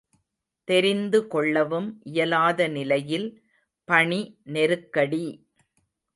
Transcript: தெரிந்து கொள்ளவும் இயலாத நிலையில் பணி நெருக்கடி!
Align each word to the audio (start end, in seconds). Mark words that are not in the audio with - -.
தெரிந்து 0.67 1.27
கொள்ளவும் 1.27 1.89
இயலாத 2.03 2.67
நிலையில் 2.67 3.29
பணி 3.87 4.21
நெருக்கடி! 4.47 5.23